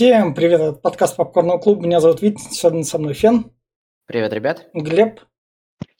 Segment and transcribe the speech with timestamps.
[0.00, 1.84] Всем привет, это подкаст Попкорного клуба.
[1.84, 3.52] Меня зовут Вит, сегодня со мной Фен,
[4.06, 4.66] Привет, ребят.
[4.72, 5.20] Глеб.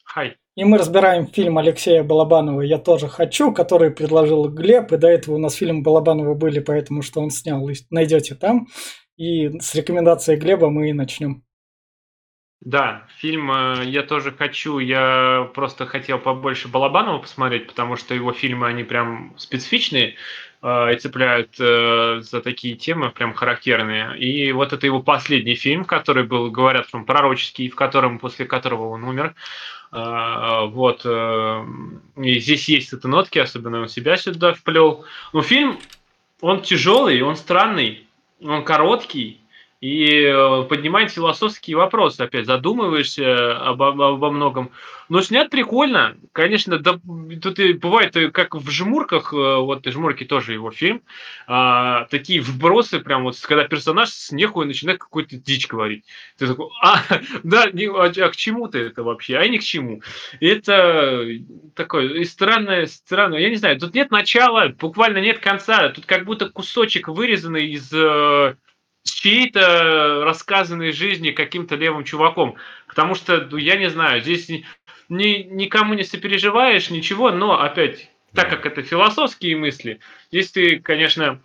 [0.04, 0.38] Хай.
[0.56, 4.90] И мы разбираем фильм Алексея Балабанова «Я тоже хочу», который предложил Глеб.
[4.92, 8.68] И до этого у нас фильмы Балабанова были, поэтому что он снял, найдете там.
[9.18, 11.44] И с рекомендацией Глеба мы и начнем.
[12.60, 14.78] Да, фильм э, я тоже хочу.
[14.80, 20.16] Я просто хотел побольше Балабанова посмотреть, потому что его фильмы, они прям специфичные
[20.60, 24.18] э, и цепляют э, за такие темы прям характерные.
[24.18, 28.90] И вот это его последний фильм, который был, говорят, он пророческий, в котором, после которого
[28.90, 29.34] он умер.
[29.90, 31.00] Э, вот.
[31.06, 31.64] Э,
[32.18, 35.06] и здесь есть это нотки, особенно он себя сюда вплел.
[35.32, 35.78] Но фильм,
[36.42, 38.06] он тяжелый, он странный,
[38.42, 39.40] он короткий,
[39.80, 44.72] и э, поднимает философские вопросы, опять задумываешься обо, обо многом.
[45.08, 47.00] Но снят прикольно, конечно, да,
[47.42, 51.02] тут и бывает, э, как в «Жмурках», э, вот «Жмурки» тоже его фильм,
[51.46, 56.04] а, такие вбросы, прям вот, когда персонаж с нехуй начинает какую-то дичь говорить.
[56.36, 57.02] Ты такой, а,
[57.42, 59.38] да, не, а, а к чему ты это вообще?
[59.38, 60.02] А не к чему.
[60.40, 61.26] И это
[61.74, 66.26] такое и странное, странное, я не знаю, тут нет начала, буквально нет конца, тут как
[66.26, 67.90] будто кусочек вырезанный из
[69.04, 72.56] чьей-то рассказанной жизни каким-то левым чуваком.
[72.86, 74.66] Потому что, ну, я не знаю, здесь ни,
[75.08, 81.40] ни, никому не сопереживаешь, ничего, но опять, так как это философские мысли, здесь ты, конечно,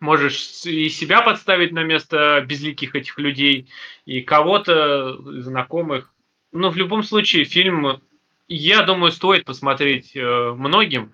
[0.00, 3.68] можешь и себя подставить на место безликих этих людей,
[4.04, 6.12] и кого-то знакомых.
[6.52, 8.00] Но в любом случае фильм,
[8.48, 11.12] я думаю, стоит посмотреть э, многим,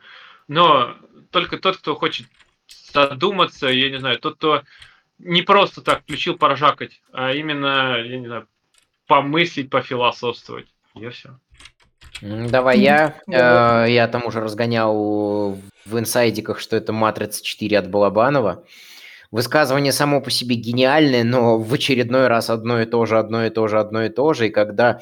[0.49, 0.97] но
[1.31, 2.27] только тот, кто хочет
[2.93, 4.63] задуматься, я не знаю, тот, кто
[5.19, 8.49] не просто так включил поржакать, а именно, я не знаю,
[9.07, 10.67] помыслить, пофилософствовать.
[10.95, 11.39] И все.
[12.21, 13.17] Давай я.
[13.27, 18.65] Э, я там уже разгонял в инсайдиках, что это «Матрица 4» от Балабанова.
[19.31, 23.51] Высказывание само по себе гениальное, но в очередной раз одно и то же, одно и
[23.51, 24.49] то же, одно и то же.
[24.49, 25.01] И когда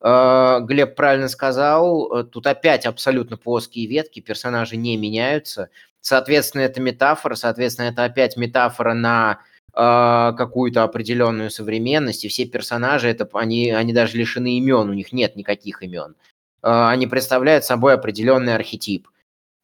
[0.00, 5.70] э, Глеб правильно сказал, э, тут опять абсолютно плоские ветки, персонажи не меняются.
[6.02, 9.38] Соответственно, это метафора, соответственно, это опять метафора на
[9.72, 15.12] э, какую-то определенную современность, и все персонажи, это, они, они даже лишены имен, у них
[15.12, 16.16] нет никаких имен.
[16.62, 19.08] Э, они представляют собой определенный архетип.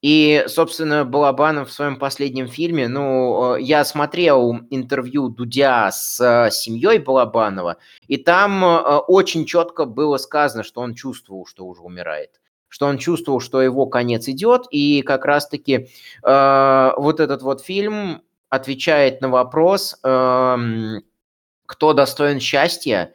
[0.01, 6.53] И, собственно, Балабанов в своем последнем фильме, ну, э, я смотрел интервью Дудя с э,
[6.53, 12.41] семьей Балабанова, и там э, очень четко было сказано, что он чувствовал, что уже умирает
[12.69, 15.89] что он чувствовал, что его конец идет, и как раз-таки
[16.23, 20.57] э, вот этот вот фильм отвечает на вопрос, э,
[21.67, 23.15] кто достоин счастья,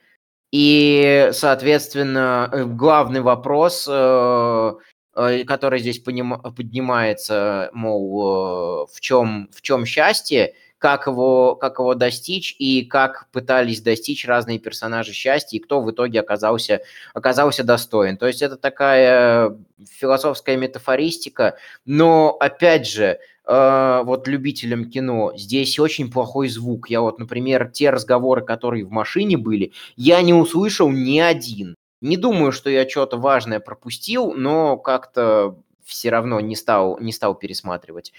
[0.54, 4.74] и, соответственно, э, главный вопрос, э,
[5.16, 12.58] э, который здесь поднимается, мол, в чем, в чем счастье, как его, как его достичь
[12.60, 16.82] и как пытались достичь разные персонажи счастья, и кто в итоге оказался,
[17.14, 18.18] оказался достоин.
[18.18, 19.58] То есть это такая
[19.90, 21.56] философская метафористика,
[21.86, 26.90] но, опять же, э, вот любителям кино, здесь очень плохой звук.
[26.90, 31.76] Я вот, например, те разговоры, которые в машине были, я не услышал ни один.
[32.02, 35.56] Не думаю, что я что-то важное пропустил, но как-то
[35.86, 38.14] все равно не стал, не стал пересматривать.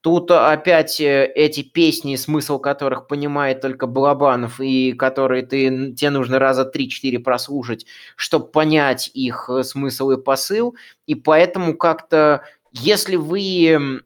[0.00, 6.38] Тут опять э, эти песни, смысл которых понимает только Балабанов, и которые ты, тебе нужно
[6.38, 10.76] раза 3-4 прослушать, чтобы понять их э, смысл и посыл.
[11.06, 14.02] И поэтому как-то, если вы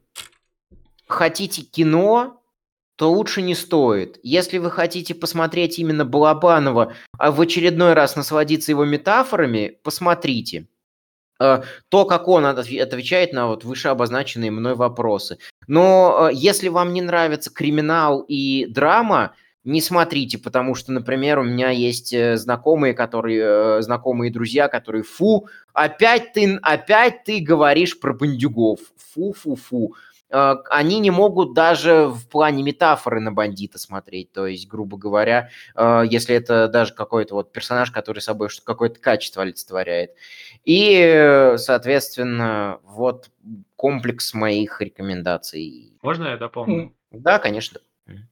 [1.06, 2.42] хотите кино,
[2.97, 4.19] то лучше не стоит.
[4.22, 10.69] Если вы хотите посмотреть именно Балабанова, а в очередной раз насладиться его метафорами, посмотрите.
[11.42, 15.38] Э, то, как он отвечает на вот выше обозначенные мной вопросы.
[15.66, 21.44] Но э, если вам не нравится криминал и драма, не смотрите, потому что, например, у
[21.44, 28.12] меня есть э, знакомые, которые, знакомые друзья, которые, фу, опять ты, опять ты говоришь про
[28.12, 28.78] бандюгов,
[29.12, 29.94] фу-фу-фу.
[30.32, 34.32] Э, они не могут даже в плане метафоры на бандита смотреть.
[34.32, 39.43] То есть, грубо говоря, э, если это даже какой-то вот персонаж, который собой какое-то качество
[39.43, 40.12] олицетворяет.
[40.64, 43.31] И, соответственно, вот
[43.76, 45.93] комплекс моих рекомендаций.
[46.02, 46.94] Можно я дополню?
[47.11, 47.81] Да, конечно.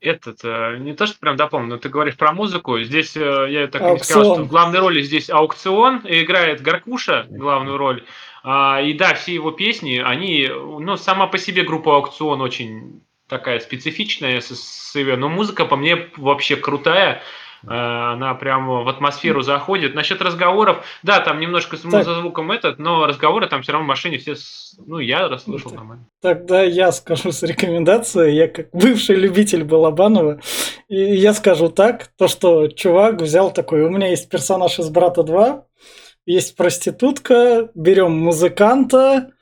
[0.00, 2.80] Этот, э, не то, что прям дополню, но ты говоришь про музыку.
[2.80, 3.92] Здесь, я так аукцион.
[3.92, 8.04] не сказал, что в главной роли здесь аукцион, и играет Гаркуша главную роль.
[8.42, 13.60] А, и да, все его песни, они, ну, сама по себе группа Аукцион очень такая
[13.60, 14.42] специфичная,
[15.16, 17.22] но музыка по мне вообще крутая.
[17.62, 19.94] Э, она прямо в атмосферу заходит.
[19.94, 22.04] Насчет разговоров, да, там немножко с Так.
[22.04, 24.34] звуком этот, но разговоры там все равно в машине все,
[24.86, 26.06] ну, я расслышал нормально.
[26.22, 28.34] Тогда я скажу с рекомендацией.
[28.34, 30.40] Я как бывший любитель Балабанова.
[30.88, 35.20] И я скажу так, то что чувак взял такой, у меня есть персонаж из «Брата
[35.20, 35.62] 2»,
[36.32, 39.32] есть проститутка, берем музыканта,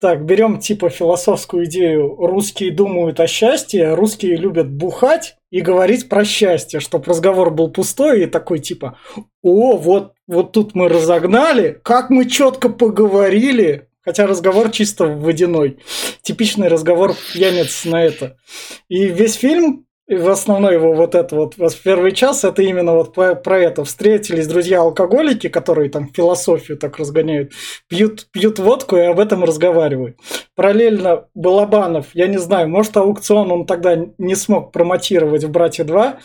[0.00, 2.16] так, берем типа философскую идею.
[2.16, 8.24] «русские думают о счастье», русские любят бухать и говорить про счастье, чтобы разговор был пустой
[8.24, 8.98] и такой типа
[9.42, 15.78] «О, вот, вот тут мы разогнали, как мы четко поговорили», хотя разговор чисто водяной,
[16.22, 18.36] типичный разговор пьяниц на это.
[18.88, 22.92] И весь фильм, и в основной его вот это вот, в первый час, это именно
[22.92, 23.82] вот про, про это.
[23.82, 27.52] Встретились друзья-алкоголики, которые там философию так разгоняют,
[27.88, 30.18] пьют, пьют водку и об этом разговаривают.
[30.54, 36.18] Параллельно Балабанов, я не знаю, может аукцион он тогда не смог промотировать в «Братья 2»,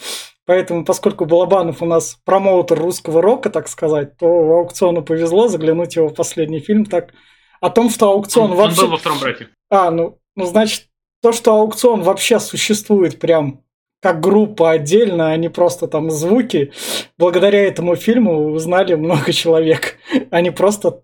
[0.46, 5.98] Поэтому, поскольку Балабанов у нас промоутер русского рока, так сказать, то аукциону повезло заглянуть в
[5.98, 7.14] его последний фильм так
[7.60, 8.82] о том, что аукцион Он, он вообще...
[8.84, 9.50] был во втором брате.
[9.70, 10.88] А, ну, ну, значит,
[11.22, 13.67] то, что аукцион вообще существует прям
[14.02, 16.72] как группа отдельно, а не просто там звуки,
[17.18, 19.98] благодаря этому фильму узнали много человек.
[20.32, 21.04] Они просто...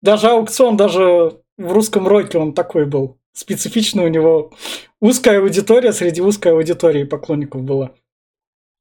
[0.00, 3.18] Даже аукцион, даже в русском роке он такой был.
[3.32, 4.52] Специфичный у него
[5.00, 7.92] узкая аудитория среди узкой аудитории поклонников была.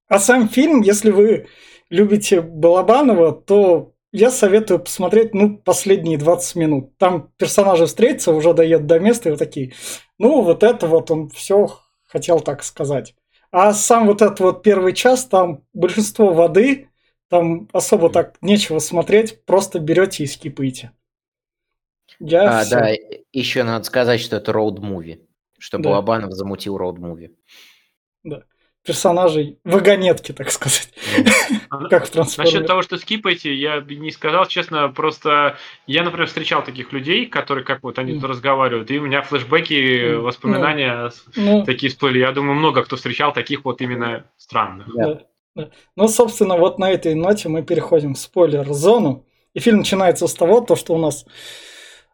[0.08, 1.48] А сам фильм, если вы
[1.90, 6.98] любите Балабанова, то я советую посмотреть, ну, последние 20 минут.
[6.98, 9.74] Там персонажи встретятся, уже дойдет до места, и вы такие,
[10.18, 11.70] ну, вот это вот он все
[12.08, 13.16] хотел так сказать.
[13.60, 16.90] А сам вот этот вот первый час, там большинство воды,
[17.28, 20.92] там особо так нечего смотреть, просто берете и скипаете.
[22.20, 22.76] Я А, всё.
[22.76, 22.90] да,
[23.34, 25.26] еще надо сказать, что это роуд-муви.
[25.58, 25.90] Что Да.
[25.90, 27.32] Балабанов замутил роуд-муви.
[28.84, 30.94] персонажей вагонетки, так сказать,
[31.70, 32.38] как в.
[32.38, 37.26] Насчет того, что скипаете, я бы не сказал, честно, просто я, например, встречал таких людей,
[37.26, 40.24] которые, как вот они тут разговаривают, и у меня флешбеки, Мгм.
[40.24, 42.20] воспоминания Ну, такие всплыли.
[42.20, 44.88] Я думаю, много кто встречал таких вот именно странных.
[44.96, 45.22] Да,
[45.56, 45.70] да.
[45.96, 49.26] Ну, собственно, вот на этой ноте мы переходим в спойлер-зону.
[49.54, 51.26] И фильм начинается с того, то, что у нас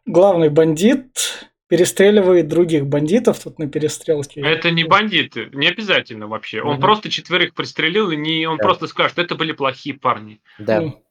[0.06, 4.42] главный бандит перестреливает других бандитов тут на перестрелке.
[4.42, 6.62] Это не бандиты, не обязательно вообще.
[6.62, 6.82] Он Мгм.
[6.82, 8.64] просто четверых пристрелил, и не, он Да.
[8.64, 10.40] просто скажет, это были плохие парни.
[10.60, 10.82] Да.
[10.82, 11.04] Ну,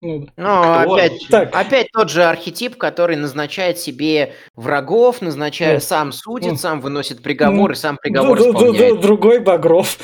[0.00, 0.20] ну.
[0.38, 1.26] Ну, Кто опять?
[1.28, 1.54] Так.
[1.54, 5.86] опять тот же архетип, который назначает себе врагов, назначает, Да.
[5.86, 6.56] сам судит, Ну.
[6.56, 7.74] сам выносит приговор Ну.
[7.74, 9.00] и сам приговор исполняет.
[9.02, 9.98] Другой Багров.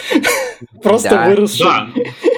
[0.82, 1.28] Просто Да.
[1.28, 1.64] выросший.
[1.64, 1.88] Да,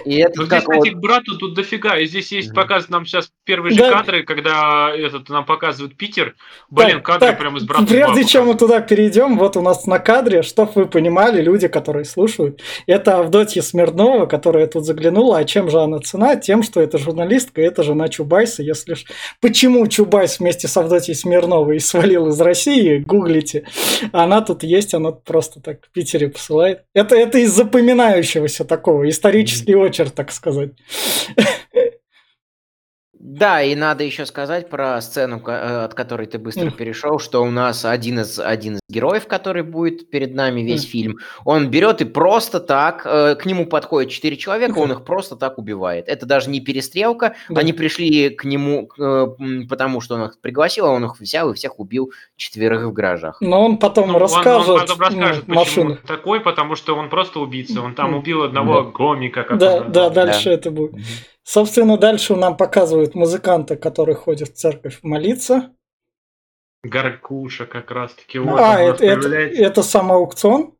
[0.04, 0.76] И это но здесь, как вот...
[0.78, 1.98] кстати, к брату тут дофига.
[1.98, 3.92] И здесь есть показывают нам сейчас первые же Да.
[3.92, 6.34] кадры, когда этот нам показывают Питер.
[6.70, 7.86] Блин, Так, кадры так, прям из брата.
[7.86, 11.68] Прежде 2 чем мы туда перейдем, вот у нас на кадре, чтоб вы понимали, люди,
[11.68, 15.38] которые слушают, это Авдотья Смирнова, которая тут заглянула.
[15.38, 16.36] А чем же она цена?
[16.36, 18.62] Тем, что это журналистка, и это жена Чубайса.
[18.62, 19.04] Если ж...
[19.40, 23.66] Почему Чубайс вместе с Авдотьей Смирновой свалил из России, гуглите.
[24.12, 26.82] Она тут есть, она просто так в Питере посылает.
[26.94, 27.58] Это, это из
[28.14, 30.70] запоминающегося такого, исторический очерк, так сказать.
[33.26, 37.50] Да, и надо еще сказать про сцену, э, от которой ты быстро перешел, что у
[37.50, 41.16] нас один из, один из героев, который будет перед нами весь фильм,
[41.46, 45.58] он берет и просто так, э, к нему подходит четыре человека, он их просто так
[45.58, 46.06] убивает.
[46.06, 47.62] Это даже не перестрелка, Да.
[47.62, 49.26] они пришли к нему, э,
[49.70, 53.38] потому что он их пригласил, а он их взял и всех убил четверых в гаражах.
[53.40, 55.90] Но он потом Ну, он- расскажет, Он, потом ну, расскажет, почему машину.
[55.92, 57.80] он такой, потому что он просто убийца.
[57.80, 59.44] Он там убил одного гомика.
[59.44, 60.26] как Да, он да, назвал.
[60.26, 60.94] дальше это будет.
[61.44, 65.74] Собственно, дальше нам показывают музыканта, который ходит в церковь молиться.
[66.82, 68.38] Гаркуша как раз-таки.
[68.38, 70.74] Вот, а, это, это, это сам аукцион?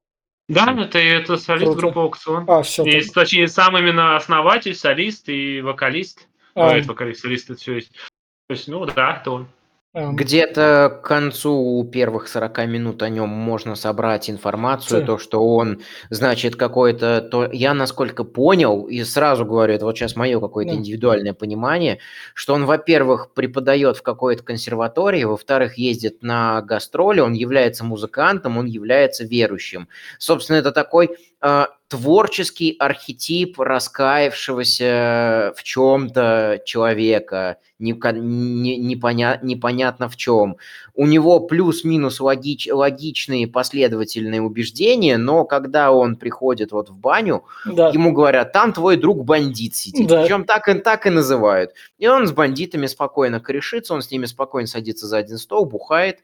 [0.48, 1.80] Да, это, это солист Круто.
[1.80, 2.44] группы Аукцион.
[2.48, 2.84] А, все.
[2.84, 6.28] И, точнее, сам именно основатель, солист и вокалист.
[6.54, 7.92] А, Ой, это вокалист, солист, это все есть.
[7.92, 9.48] То есть, ну да, это он.
[9.94, 15.82] А, Где-то к концу первых 40 минут о нем можно собрать информацию, то, что он,
[16.10, 17.20] значит, какой-то...
[17.22, 17.48] То...
[17.52, 20.78] Я, насколько понял, и сразу говорю, это вот сейчас мое какое-то Да.
[20.78, 22.00] индивидуальное понимание,
[22.34, 28.66] что он, во-первых, преподает в какой-то консерватории, во-вторых, ездит на гастроли, он является музыкантом, он
[28.66, 29.88] является верующим.
[30.18, 40.16] Собственно, это такой э, творческий архетип раскаявшегося в чем-то человека, непо- не- непоня- непонятно в
[40.16, 40.56] чем.
[40.94, 47.90] У него плюс-минус логич- логичные последовательные убеждения, но когда он приходит вот в баню, да.
[47.90, 50.08] ему говорят, там твой друг бандит сидит.
[50.08, 50.22] Да.
[50.22, 51.70] Причем так и, так и называют.
[51.98, 56.18] И он с бандитами спокойно корешится, он с ними спокойно садится за один стол, бухает.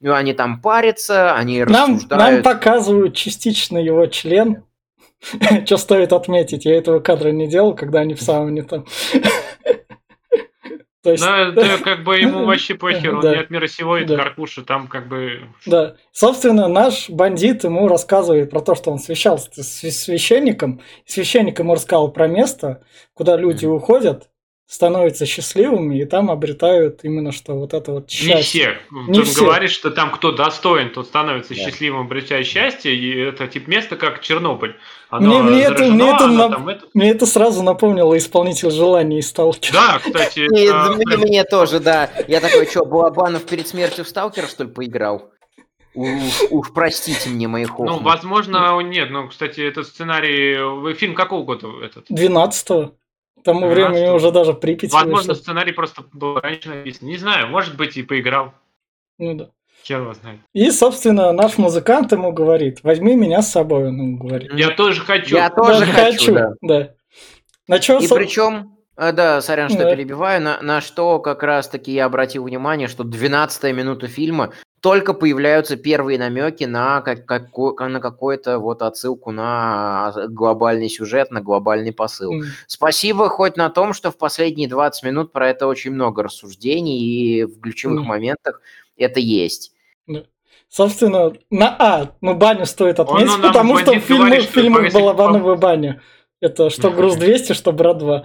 [0.00, 2.44] Ну, они там парятся, они Нам, нам рассуждают.
[2.44, 4.62] показывают частично его член.
[5.64, 8.84] Что стоит отметить, я этого кадра не делал, когда они в сауне там.
[11.02, 11.22] То есть...
[11.22, 13.30] Да, да, как бы ему вообще похер, он да.
[13.30, 14.24] не от мира сего, это да.
[14.24, 15.42] Каркуша, там как бы...
[15.64, 21.74] Да, собственно, наш бандит ему рассказывает про то, что он свящался с священником, священник ему
[21.74, 22.82] рассказал про место,
[23.14, 23.76] куда люди mm-hmm.
[23.76, 24.30] уходят,
[24.66, 28.32] становятся счастливыми, и там обретают именно что вот это вот счастье.
[28.32, 28.78] Не все.
[29.12, 29.44] Не Тут все.
[29.44, 31.60] говорит, что там кто достоин, тот становится да.
[31.60, 34.74] счастливым, обретает счастье, и это тип место как Чернобыль.
[35.08, 36.48] Оно мне, мне, это, мне, это, на...
[36.48, 36.84] там, это...
[36.94, 39.72] мне это сразу напомнило исполнитель желаний из Сталкера.
[39.72, 40.40] Да, кстати.
[40.50, 42.10] Мне, мне тоже, да.
[42.26, 45.30] Я такой, что, Балабанов перед смертью в Сталкера, что ли, поиграл?
[45.94, 47.86] Уж, уж простите мне моих хохмы.
[47.86, 49.10] Ну, возможно, нет.
[49.10, 50.94] Ну, кстати, этот сценарий...
[50.94, 52.10] Фильм какого года этот?
[52.10, 52.92] 12-го.
[53.46, 55.34] К тому времени уже даже Припять Возможно, вышел.
[55.36, 57.06] сценарий просто был раньше написан.
[57.06, 58.54] Не знаю, может быть, и поиграл.
[59.18, 59.50] Ну да.
[59.84, 60.40] Хер его знает.
[60.52, 64.52] И, собственно, наш музыкант ему говорит, возьми меня с собой, он ему говорит.
[64.52, 65.36] Я тоже хочу.
[65.36, 66.54] Я тоже хочу, да.
[66.60, 66.94] да.
[67.68, 68.16] На чё, и со...
[68.16, 69.94] причем, да, сорян, что да.
[69.94, 75.76] перебиваю, на, на что как раз-таки я обратил внимание, что 12 минута фильма только появляются
[75.76, 82.34] первые намеки на, как, как, на какую-то вот отсылку на глобальный сюжет, на глобальный посыл.
[82.34, 82.44] Mm.
[82.66, 87.44] Спасибо хоть на том, что в последние 20 минут про это очень много рассуждений, и
[87.44, 88.06] в ключевых mm.
[88.06, 88.60] моментах
[88.96, 89.72] это есть.
[90.68, 95.54] Собственно, на А, ну баню стоит отметить, он, потому что в фильмах, говорит, фильмах Балабанова
[95.54, 96.02] баня.
[96.40, 98.24] Это что груз 200, что брат 2.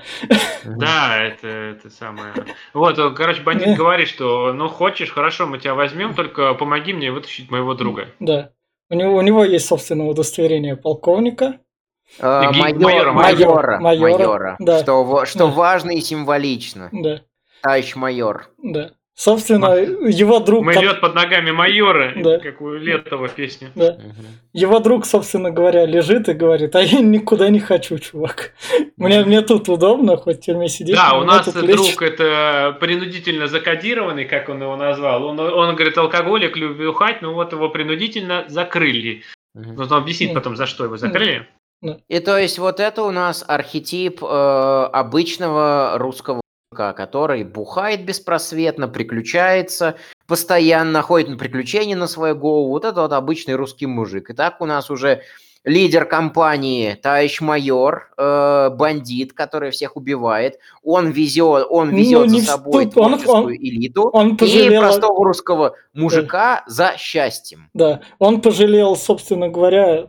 [0.66, 2.34] Да, это, это самое.
[2.74, 7.50] Вот, короче, бандит говорит, что ну хочешь, хорошо, мы тебя возьмем, только помоги мне вытащить
[7.50, 8.08] моего друга.
[8.20, 8.52] Да.
[8.90, 11.60] У него, у него есть, собственно, удостоверение полковника.
[12.20, 14.80] А, майора, майора, майора, майора, да.
[14.82, 15.54] что, что да.
[15.54, 16.90] важно и символично.
[16.92, 17.22] Да.
[17.62, 18.50] Товарищ майор.
[18.62, 18.92] Да.
[19.14, 20.64] Собственно, его друг...
[20.64, 22.40] Мы лед под ногами майора, да.
[22.40, 23.72] как у Летова песня.
[23.76, 23.92] Да.
[23.92, 24.26] Угу.
[24.54, 28.54] Его друг, собственно говоря, лежит и говорит, а я никуда не хочу, чувак.
[28.98, 30.96] Мне, мне тут удобно, хоть в тюрьме сидеть.
[30.96, 31.96] Да, у нас друг лечь.
[32.00, 35.24] это принудительно закодированный, как он его назвал.
[35.26, 39.24] Он, он говорит, алкоголик, любит бухать, но вот его принудительно закрыли.
[39.54, 39.74] Угу.
[39.74, 41.48] Но он объяснит потом, за что его закрыли.
[42.08, 46.41] И то есть вот это у нас архетип э, обычного русского
[46.74, 52.70] который бухает беспросветно, приключается, постоянно находит на приключения на свою голову.
[52.70, 54.30] Вот это вот обычный русский мужик.
[54.30, 55.22] И так у нас уже
[55.66, 60.60] лидер компании, товарищ майор, э, бандит, который всех убивает.
[60.82, 64.82] Он везет, он везет ну, за собой тут, творческую он, он, элиту он пожалел...
[64.82, 66.72] и простого русского мужика да.
[66.74, 67.70] за счастьем.
[67.74, 70.08] Да, он пожалел, собственно говоря,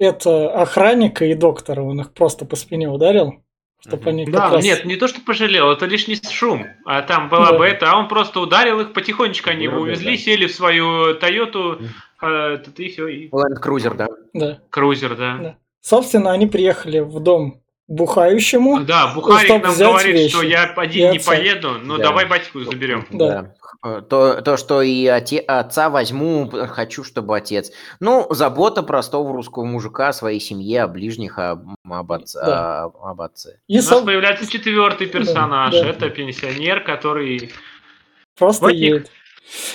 [0.00, 1.82] это охранника и доктора.
[1.82, 3.43] Он их просто по спине ударил.
[3.86, 4.64] Чтобы они да, раз...
[4.64, 6.66] нет, не то, что пожалел, это лишний шум.
[6.86, 7.58] А там была да.
[7.58, 10.22] бы это, а он просто ударил их потихонечку, они его увезли, да.
[10.22, 11.80] сели в свою Тойоту,
[12.20, 13.08] а, и все.
[13.08, 13.28] И...
[13.28, 14.08] Land Cruiser, да.
[14.32, 14.58] Да.
[14.70, 15.36] Крузер, да.
[15.36, 15.56] да.
[15.80, 18.80] Собственно, они приехали в дом бухающему.
[18.84, 20.34] Да, бухарик нам говорит, вещи.
[20.34, 22.04] что я один не поеду, но да.
[22.04, 23.06] давай батьку заберем.
[23.10, 23.28] Да.
[23.28, 23.54] да.
[24.08, 27.70] То, то, что и оте, отца возьму, хочу, чтобы отец.
[28.00, 32.84] Ну, забота простого русского мужика о своей семье, о ближних, об, об, отце, да.
[32.84, 33.58] об отце.
[33.68, 34.06] И У нас сам...
[34.06, 35.74] появляется четвертый персонаж.
[35.74, 35.88] Да, да.
[35.90, 37.52] Это пенсионер, который...
[38.38, 39.10] Просто едет.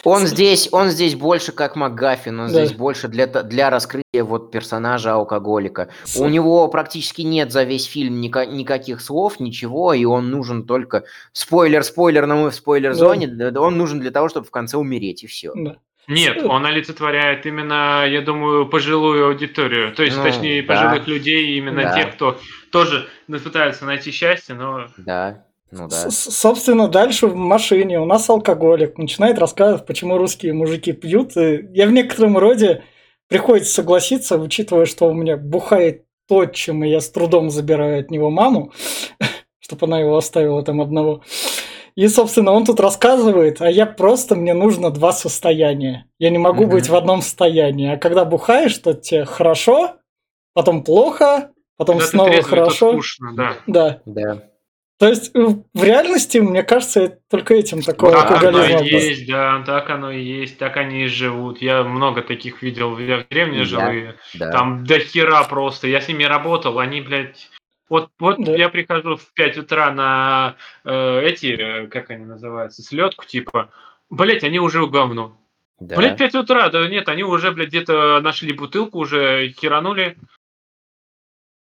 [0.03, 2.65] Он здесь, он здесь больше как МакГаффин, он да.
[2.65, 5.89] здесь больше для, для раскрытия вот персонажа алкоголика.
[6.03, 6.17] С...
[6.17, 11.03] У него практически нет за весь фильм ника- никаких слов, ничего, и он нужен только...
[11.33, 13.27] Спойлер, спойлер, но мы в спойлер-зоне.
[13.27, 13.61] Да.
[13.61, 15.51] Он нужен для того, чтобы в конце умереть, и все.
[15.55, 15.77] Да.
[16.07, 19.93] Нет, он олицетворяет именно, я думаю, пожилую аудиторию.
[19.93, 20.73] То есть, ну, точнее, да.
[20.73, 21.95] пожилых людей, именно да.
[21.95, 22.39] тех, кто
[22.71, 24.87] тоже пытается найти счастье, но...
[24.97, 25.45] Да.
[25.71, 26.09] Ну да.
[26.09, 31.37] Собственно, дальше в машине у нас алкоголик начинает рассказывать, почему русские мужики пьют.
[31.37, 32.83] И я в некотором роде
[33.27, 38.29] приходится согласиться, учитывая, что у меня бухает отчим, и я с трудом забираю от него
[38.29, 38.71] маму,
[39.59, 41.23] чтобы она его оставила там одного.
[41.95, 46.05] И, собственно, он тут рассказывает, а я просто, мне нужно два состояния.
[46.17, 46.71] Я не могу mm-hmm.
[46.71, 47.91] быть в одном состоянии.
[47.91, 49.95] А когда бухаешь, то тебе хорошо,
[50.53, 52.93] потом плохо, потом когда снова хорошо.
[52.93, 53.57] Скучно, да.
[53.67, 54.01] Да.
[54.05, 54.48] Да.
[54.99, 55.39] То есть э,
[55.73, 58.79] в реальности, мне кажется, только этим такое да, алкоголизм.
[58.79, 61.61] Так есть, да, так оно и есть, так они и живут.
[61.61, 64.51] Я много таких видел, я в деревне да, жил, и да.
[64.51, 65.87] там до хера просто.
[65.87, 67.49] Я с ними работал, они, блядь,
[67.87, 68.53] вот, вот да.
[68.53, 73.71] я прихожу в 5 утра на э, эти, э, как они называются, слетку, типа,
[74.09, 75.37] блять, они уже в говно.
[75.79, 75.95] Да.
[75.95, 80.17] Блять, 5 утра, да нет, они уже, блядь, где-то нашли бутылку, уже херанули.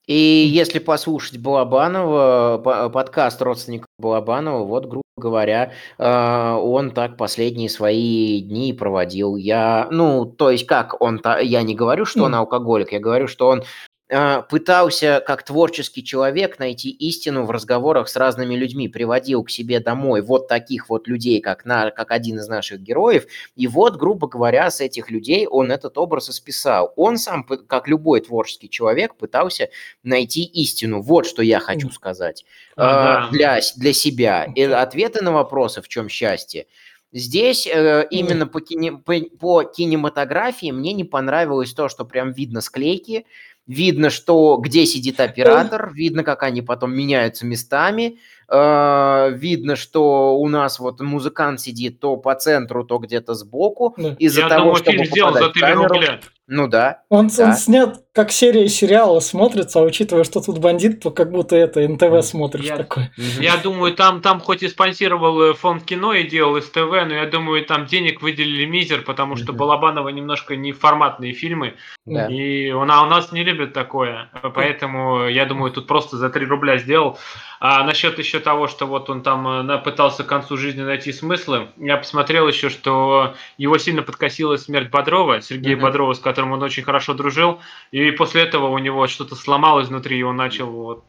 [0.09, 8.41] И если послушать Балабанова, подкаст родственников Балабанова, вот, грубо говоря, э, он так последние свои
[8.41, 9.37] дни проводил.
[9.37, 13.49] Я, ну, то есть как он, я не говорю, что он алкоголик, я говорю, что
[13.49, 13.65] он
[14.09, 20.23] пытался как творческий человек найти истину в разговорах с разными людьми, приводил к себе домой
[20.23, 24.71] вот таких вот людей, как, на, как один из наших героев, и вот, грубо говоря,
[24.71, 26.93] с этих людей он этот образ и списал.
[26.97, 29.69] Он сам, как любой творческий человек, пытался
[30.03, 31.03] найти истину.
[31.03, 32.47] Вот что я хочу сказать
[32.77, 34.45] А, э, для, для себя.
[34.55, 36.67] И ответы на вопросы, в чем счастье,
[37.11, 42.61] Здесь э, именно по, кине, по, по кинематографии мне не понравилось то, что прям видно
[42.61, 43.25] склейки,
[43.69, 50.49] видно, что где сидит оператор, видно, как они потом меняются местами, э, видно, что у
[50.49, 53.95] нас вот музыкант сидит то по центру, то где-то сбоку.
[54.19, 55.95] Из-за того, чтобы сделал попадать за в 3 камеру.
[55.95, 56.21] рубля.
[56.49, 57.03] Ну да.
[57.11, 57.49] Он, Да.
[57.51, 61.87] он снят как серия сериала смотрится, а учитывая, что тут бандит, то как будто это
[61.89, 63.11] НТВ смотришь Я- такой.
[63.17, 63.41] Мгм.
[63.41, 67.27] Я думаю, там, там хоть и спонсировал э, фонд кино и делал СТВ, но я
[67.27, 69.53] думаю, там денег выделили мизер, потому что.
[69.53, 71.75] Балабанова немножко не форматные фильмы.
[72.07, 72.27] Да.
[72.27, 74.29] И он, а у нас не любят такое.
[74.55, 77.19] Поэтому я думаю, тут просто за 3 рубля сделал.
[77.61, 81.69] А насчет еще того, что вот он там э, пытался к концу жизни найти смыслы,
[81.77, 85.85] я посмотрел еще, что его сильно подкосила смерть Бодрова, Сергея Мгм.
[85.85, 87.61] Бодрова, с которым он очень хорошо дружил.
[87.91, 91.05] И после этого у него что-то сломалось внутри, и он начал вот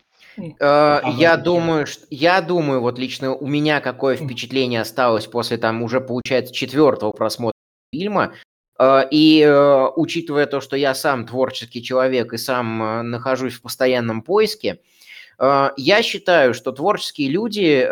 [0.60, 1.01] Э.
[1.18, 4.25] Я думаю, что, я думаю, вот лично у меня какое Мгм.
[4.25, 7.58] впечатление осталось после там уже получается четвертого просмотра
[7.94, 8.34] фильма.
[8.79, 14.22] Э, И э, учитывая то, что я сам творческий человек и сам нахожусь в постоянном
[14.22, 14.79] поиске,
[15.41, 17.88] я считаю, что творческие люди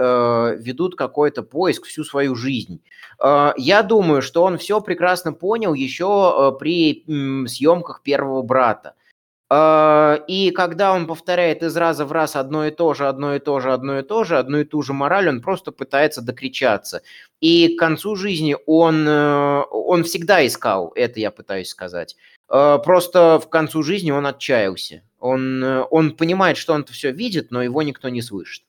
[0.62, 2.82] ведут какой-то поиск всю свою жизнь.
[3.24, 7.06] Я думаю, что он все прекрасно понял еще при
[7.48, 8.96] съемках первого брата.
[9.50, 13.40] А, И когда он повторяет из раза в раз одно и то же, одно и
[13.40, 17.02] то же, одно и то же, одну и ту же мораль, он просто пытается докричаться.
[17.40, 22.18] И к концу жизни он, э, он всегда искал, это я пытаюсь сказать.
[22.50, 25.04] Э, Просто в концу жизни он отчаялся.
[25.20, 28.64] Он, э, он понимает, что он все видит, но его никто не слышит.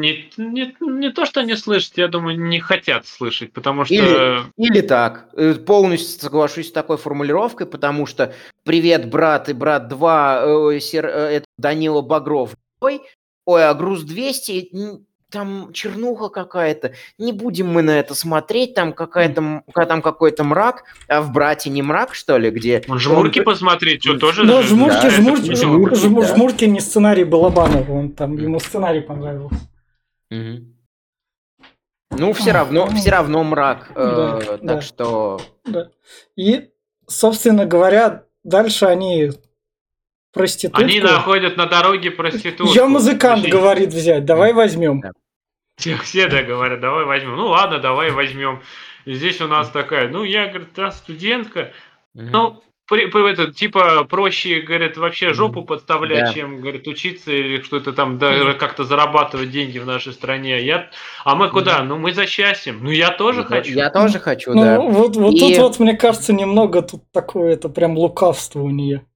[0.00, 3.94] Не, не, не то, что не слышат, я думаю, не хотят слышать, потому что...
[3.94, 5.28] Или- Или так.
[5.36, 8.32] Э, Полностью соглашусь с такой формулировкой, потому что
[8.64, 12.54] «Привет, брат» и «Брат 2» э, сер- э, это Данила Багров.
[12.80, 13.00] Ой,
[13.44, 16.92] ой, а «Груз 200» м, там чернуха какая-то.
[17.18, 20.82] Не будем мы на это смотреть, там какая-то, там какой-то мрак.
[21.08, 22.82] А в «Брате» не мрак, что ли, где...
[22.88, 24.42] Жмурки он- посмотреть, что тоже...
[24.44, 26.34] Ну, жмурки, да, жмурки, это жмурки, жмурки, да.
[26.34, 29.54] жмурки не сценарий Балабанова, он там, ему сценарий понравился.
[30.30, 30.76] Мгм.
[32.10, 33.92] Ну, все равно, все равно мрак.
[33.94, 34.74] Да, э, да.
[34.74, 35.40] Так что...
[35.64, 35.90] Да.
[36.36, 36.70] И,
[37.06, 39.30] собственно говоря, дальше они
[40.32, 40.82] проститутку.
[40.82, 42.72] Они находят на дороге проститутку.
[42.72, 45.00] Ее музыкант Точнее, говорит взять, давай возьмем.
[45.00, 45.12] Да.
[45.76, 47.36] Все, все да, говорят, давай возьмем.
[47.36, 48.62] Ну ладно, давай возьмем.
[49.06, 51.72] И здесь у нас такая, ну я, говорит, да, студентка.
[52.14, 52.30] мгм.
[52.30, 56.32] Ну, при- при- это, типа, проще, говорит, вообще жопу подставлять, Да.
[56.34, 60.62] чем, говорит, учиться или что-то там, да, как-то зарабатывать деньги в нашей стране.
[60.62, 60.90] Я...
[61.24, 61.82] А мы куда?
[61.82, 62.80] Ну, мы за счастьем.
[62.82, 63.72] Ну, я тоже Я хочу.
[63.72, 64.78] Я тоже хочу, Ну, да.
[64.80, 69.06] вот, вот И- тут вот, мне кажется, немного тут такое, это прям лукавство у нее.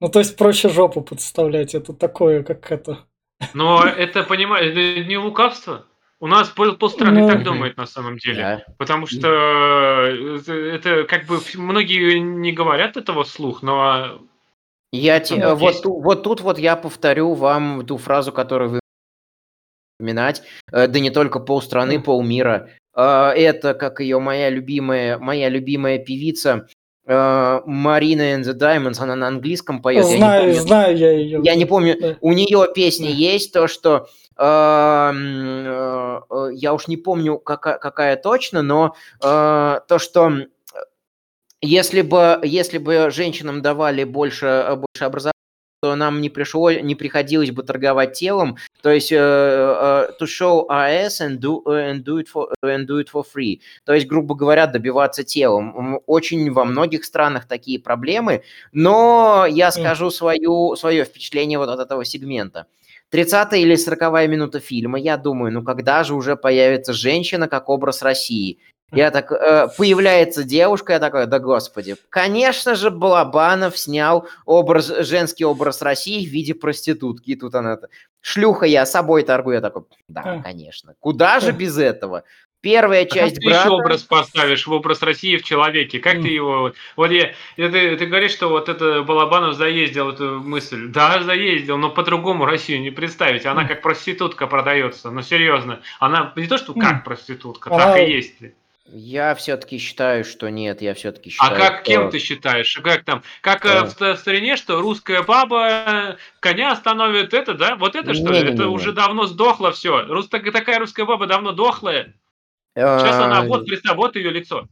[0.00, 2.98] Ну, то есть проще жопу подставлять, это такое, как это.
[3.54, 5.85] Но это, понимаешь, это не лукавство.
[6.18, 7.28] У нас пол, полстраны Ну.
[7.28, 8.36] так думает на самом деле.
[8.42, 8.64] Да.
[8.78, 14.20] Потому что э, это, как бы многие не говорят этого вслух, но
[14.92, 15.84] Я те- вот, есть.
[15.84, 18.80] вот тут вот я повторю вам ту фразу, которую вы
[19.98, 22.70] вспоминать, э, да не только полстраны, полмира.
[22.96, 26.66] Э, Это, как ее моя любимая, моя любимая певица
[27.08, 30.04] Марина and the Diamonds, она на английском поет.
[30.06, 31.40] я не знаю, помню, знаю я ее.
[31.44, 32.16] Я не помню, Да.
[32.20, 33.14] у нее песни Да.
[33.14, 35.92] есть то, что я
[36.74, 40.32] уж не помню, какая, какая точно, но э, то, что
[41.62, 45.32] если бы, если бы женщинам давали больше, э, больше образования,
[45.82, 50.66] то нам не пришло, не приходилось бы торговать телом, то есть э, э, to show
[50.68, 53.60] RS and do, and, do it for, and do it for free.
[53.84, 56.00] То есть, грубо говоря, добиваться телом.
[56.06, 62.04] Очень во многих странах такие проблемы, но я скажу свою, свое впечатление вот от этого
[62.04, 62.66] сегмента.
[63.10, 68.02] 30 или 40 минута фильма, я думаю, ну когда же уже появится женщина как образ
[68.02, 68.58] России?
[68.92, 71.96] Я так, э, появляется девушка, я такой, да господи.
[72.08, 77.30] Конечно же, Балабанов снял образ, женский образ России в виде проститутки.
[77.30, 77.78] И тут она,
[78.20, 79.56] шлюха, я собой торгую.
[79.56, 80.40] Я такой, да, А.
[80.42, 80.94] конечно.
[81.00, 81.52] Куда же А.
[81.52, 82.22] без этого?
[82.66, 83.60] Первая А как часть ты брата...
[83.60, 86.00] еще образ поставишь в образ России в человеке?
[86.00, 86.34] Как ты М.
[86.34, 86.72] его...
[86.96, 90.88] Вот я, ты, ты говоришь, что вот это Балабанов заездил эту мысль.
[90.88, 93.46] Да, заездил, но по-другому Россию не представить.
[93.46, 93.68] Она М.
[93.68, 95.12] как проститутка продается.
[95.12, 95.80] Ну, серьезно.
[96.00, 97.02] Она не то, что как М.
[97.04, 98.34] проститутка, Она- так и есть.
[98.92, 102.10] Я все-таки считаю, что нет, я все-таки А считаю, как кем что...
[102.12, 102.80] ты считаешь?
[102.82, 103.22] Как там?
[103.42, 103.84] Как э, Э.
[103.84, 107.76] в в старине, что русская баба коня остановит это, да?
[107.76, 108.38] Вот это что ли?
[108.38, 108.70] Это Не-не-не-не.
[108.74, 110.02] уже давно сдохло все.
[110.06, 112.12] Рус, так- такая русская баба давно дохлая.
[112.76, 114.68] Сейчас она, э, вот, представь, вот ее лицо.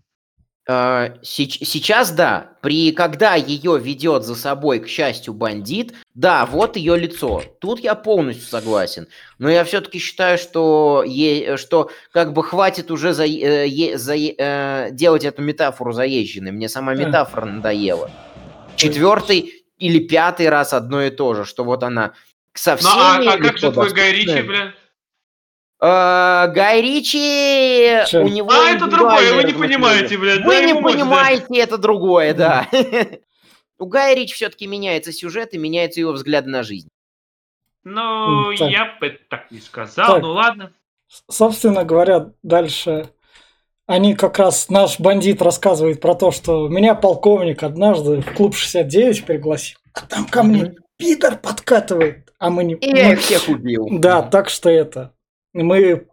[0.67, 6.97] сеч- Сейчас да, при когда ее ведет за собой, к счастью, бандит, да, вот ее
[6.97, 7.43] лицо.
[7.61, 9.07] Тут я полностью согласен.
[9.38, 14.14] Но я все-таки считаю, что, е- что как бы хватит уже за, э, е- за-
[14.17, 16.53] э, делать эту метафору заезженной.
[16.53, 18.11] Мне сама метафора надоела.
[18.77, 22.12] Четвертый или пятый раз одно и то же, что вот она
[22.55, 24.12] со Ну всеми а, а как же твой Гай.
[24.12, 24.73] Ричи, бля?
[25.81, 28.23] Э, Гай Ричи, Чё?
[28.25, 30.41] у него А, это другое, вы не понимаете, блядь.
[30.45, 30.81] Вы дай не да.
[30.81, 32.69] понимаете, это другое, да.
[33.79, 36.89] У Гая Ричи все-таки меняется сюжет и меняются его взгляды на жизнь.
[37.83, 38.71] Ну, так.
[38.71, 40.23] я бы так не сказал, Так.
[40.23, 40.73] ну ладно.
[41.31, 43.11] Собственно говоря, дальше
[43.87, 49.27] они как раз, наш бандит рассказывает про то, что меня полковник однажды в клуб 69
[49.27, 52.75] пригласил, а там ко мне пидор подкатывает, а мы не...
[52.77, 53.87] И я мы- их всех убил.
[53.91, 55.13] Да, так что это,
[55.62, 56.07] мы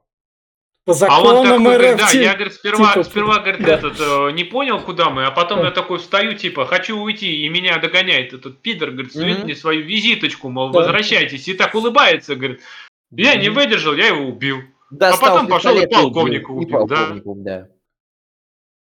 [0.86, 2.14] по А он законам такой, говорит, да, РФ...
[2.16, 3.74] я, говорит, сперва, типа, сперва, говорит, да.
[3.74, 5.66] этот, э, не понял, куда мы, а потом Да.
[5.66, 9.84] я такой встаю, типа, хочу уйти, и меня догоняет этот пидор, говорит, сует мне свою
[9.84, 10.80] визиточку, мол, Да.
[10.80, 12.62] возвращайтесь, и так улыбается, говорит,
[13.12, 14.58] я не выдержал, я его убил.
[14.90, 16.02] Достал а потом пошел и пистолет убил.
[16.02, 16.96] полковника И убил, да.
[16.96, 17.68] полковника, да.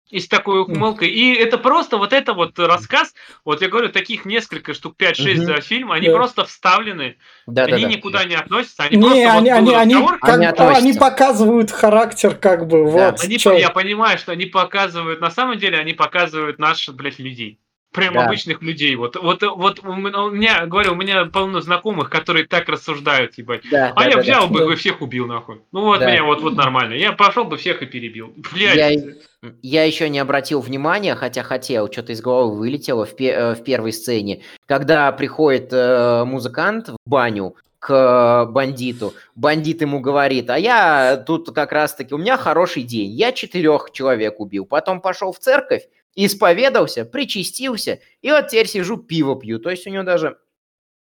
[0.09, 1.09] И с такой ухмылкой.
[1.09, 5.45] И это просто вот это вот рассказ, вот я говорю, таких несколько штук, 5-6 Мгм.
[5.55, 6.13] за фильм, они Да.
[6.13, 7.89] просто вставлены, Да, да, они да.
[7.89, 10.93] никуда не относятся, они Не, просто вот они, был они, они, разговор, как Они они
[10.93, 13.11] показывают характер, как бы, Да.
[13.11, 13.21] вот.
[13.21, 17.59] Они, я понимаю, что они показывают, на самом деле, они показывают наших, блядь, людей.
[17.93, 18.25] Прям Да.
[18.25, 18.95] обычных людей.
[18.95, 23.63] Вот, вот, вот у меня, говорю, у меня полно знакомых, которые так рассуждают, ебать.
[23.71, 24.73] Да, А да, я да, взял бы Да.
[24.73, 25.61] и всех убил, нахуй.
[25.71, 26.11] Ну вот Да.
[26.11, 26.93] меня вот, вот нормально.
[26.93, 28.33] Я пошел бы всех и перебил.
[28.53, 28.75] Блядь.
[28.75, 29.13] Я,
[29.61, 33.63] я еще не обратил внимания, хотя хотел, что-то из головы вылетело в, пе- э, в
[33.63, 40.57] первой сцене, когда приходит э, музыкант в баню к э, бандиту, бандит ему говорит, а
[40.57, 45.39] я тут как раз-таки, у меня хороший день, я четырех человек убил, потом пошел в
[45.39, 50.37] церковь, исповедался, причастился, и вот теперь сижу, пиво пью, то есть у него даже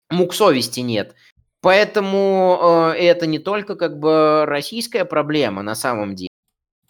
[0.09, 1.15] мук совести нет.
[1.63, 6.30] Поэтому э, это не только как бы российская проблема на самом деле.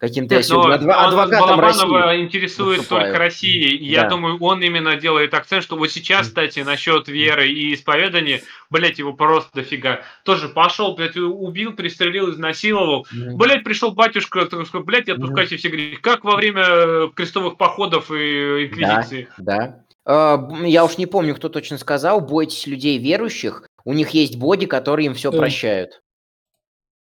[0.00, 2.22] Каким-то я Нет, но адва- адвокатом Балабанова России.
[2.24, 3.04] интересует выступаю.
[3.08, 3.68] только Россия.
[3.68, 4.08] И Я Да.
[4.08, 9.12] думаю, он именно делает акцент, что вот сейчас, кстати, насчет веры и исповедания, блять, его
[9.12, 10.00] просто дофига.
[10.24, 13.06] Тоже пошел, блядь, убил, пристрелил, изнасиловал.
[13.12, 13.36] Мгм.
[13.36, 15.96] Блять, пришел батюшка, такой, сказал, блядь, отпускайте все грехи.
[15.96, 19.28] Как во время э, крестовых походов и инквизиции.
[19.36, 19.84] Да.
[20.06, 24.36] Э, б- Я уж не помню, кто точно сказал, бойтесь людей верующих, у них есть
[24.38, 25.36] боги, которые им все Да.
[25.38, 26.00] прощают.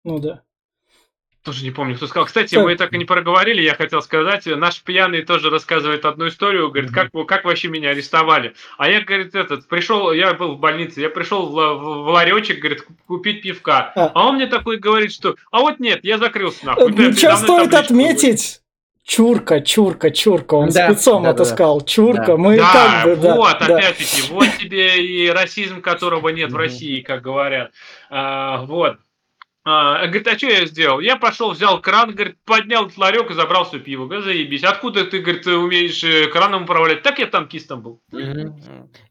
[0.03, 0.41] Ну да.
[1.43, 2.25] Тоже не помню, кто сказал.
[2.25, 6.69] Кстати, мы так и не проговорили, я хотел сказать, наш пьяный тоже рассказывает одну историю,
[6.71, 8.53] говорит, как, как вообще меня арестовали.
[8.77, 12.59] А я, говорит, этот, пришел, я был в больнице, я пришел в, в- в ларечек,
[12.59, 13.91] говорит, купить пивка.
[13.93, 14.11] А.
[14.15, 16.89] А он мне такой говорит, что, а вот нет, я закрылся нахуй.
[16.89, 18.61] Ну, передо мной стоит отметить?
[19.05, 20.53] Чурка, чурка, чурка.
[20.53, 21.79] Он Да, спецом да, это да.
[21.85, 22.25] Чурка.
[22.25, 22.37] Да.
[22.37, 23.35] Мы Да, как бы, да.
[23.35, 23.75] вот, да.
[23.75, 26.55] опять-таки, вот тебе и расизм, которого нет в.
[26.55, 27.71] России, как говорят.
[28.09, 28.95] А, вот.
[29.65, 30.99] А, говорит, а что я сделал?
[30.99, 34.05] Я пошел, взял кран, говорит, поднял ларек и забрал все пиво.
[34.05, 34.63] Говорит, заебись.
[34.63, 37.01] Откуда ты, говорит, умеешь э, краном управлять?
[37.01, 38.01] Так я танкистом был.
[38.11, 38.59] Мгм.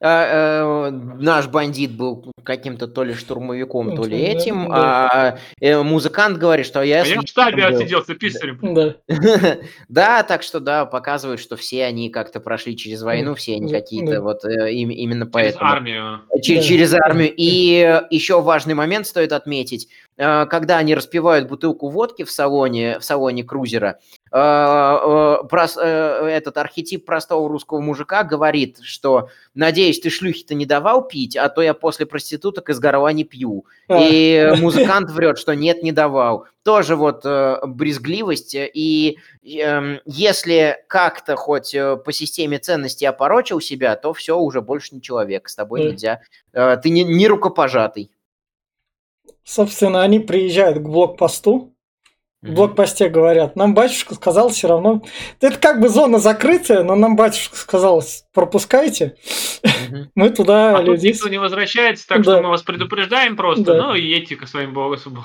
[0.03, 6.37] А, э, Наш бандит был каким-то то ли штурмовиком, то ли этим, а э, музыкант
[6.37, 7.03] говорит, что я...
[7.03, 7.77] А я в штабе был.
[7.77, 8.59] отсиделся писарем.
[8.63, 8.97] Да.
[9.89, 14.21] Да, так что да, показывает, что все они как-то прошли через войну, все они какие-то
[14.21, 15.71] вот им- именно Через поэтому.
[15.71, 16.21] армию.
[16.43, 16.63] Че- Да.
[16.63, 17.33] Через армию.
[17.35, 19.89] И еще важный момент стоит отметить.
[20.17, 23.99] Э, Когда они распивают бутылку водки в салоне, в салоне крузера,
[24.31, 31.37] э, э, этот архетип простого русского мужика говорит, что «надеюсь, ты шлюхи-то не давал пить,
[31.37, 33.65] а то я после проституток из горла не пью».
[33.89, 36.47] А, И музыкант врет, что нет, не давал.
[36.63, 38.55] Тоже вот брезгливость.
[38.55, 45.03] И эм, если как-то хоть по системе ценностей опорочил себя, то все, уже больше не
[45.03, 45.49] человек.
[45.49, 46.21] С тобой нельзя.
[46.53, 48.13] Ты не, не рукопожатый.
[49.45, 51.69] Собственно, они приезжают к блокпосту.
[52.43, 55.03] В блокпосте говорят, нам батюшка сказал все равно.
[55.41, 58.03] Это как бы зона закрытая, но нам батюшка сказал,
[58.35, 59.17] пропускайте.
[60.17, 61.13] Мы туда А тут людей...
[61.13, 62.33] никто не возвращается, так Да.
[62.35, 63.65] что мы вас предупреждаем просто.
[63.65, 63.87] Да.
[63.89, 65.25] Ну и едьте ко своим богам.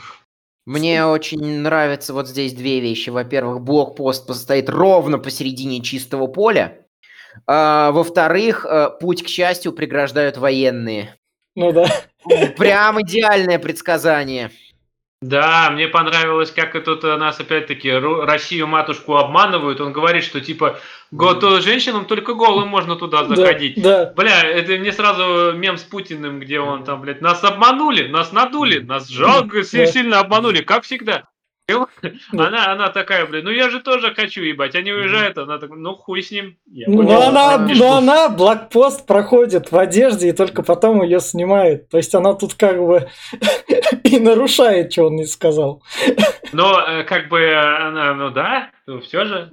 [0.68, 3.10] Мне очень нравятся вот здесь две вещи.
[3.10, 6.86] Во-первых, блокпост стоит ровно посередине чистого поля.
[7.48, 11.16] А, во-вторых, э, путь к счастью преграждают военные.
[11.58, 11.88] Ну да.
[12.56, 14.52] Прям идеальное предсказание.
[15.24, 19.82] Да, мне понравилось, как тут нас опять-таки Россию матушку обманывают.
[19.82, 23.82] Он говорит, что типа то женщинам только голым можно туда заходить.
[23.82, 24.14] Да, да.
[24.14, 28.78] Бля, это мне сразу мем с Путиным, где он там, блядь, нас обманули, нас надули,
[28.78, 29.86] нас жалко, да.
[29.88, 31.24] сильно обманули, как всегда.
[32.32, 34.74] Она, она такая, блин, ну я же тоже хочу ебать.
[34.76, 36.58] Они уезжают, она такая, ну хуй с ним.
[36.66, 41.90] Ну она, но она блокпост проходит в одежде и только потом ее снимает.
[41.90, 43.10] То есть она тут как бы
[44.04, 45.84] и нарушает, что он не сказал.
[46.54, 49.52] Но э, как бы она, ну да, ну все же.